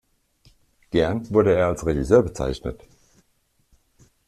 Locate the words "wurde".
1.31-1.53